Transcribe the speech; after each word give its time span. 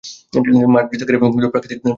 মাঠ 0.73 0.85
বৃত্তাকার 0.89 1.15
এবং 1.15 1.29
প্রাকৃতিক 1.31 1.61
ঘাসে 1.61 1.77
আবৃত। 1.77 1.87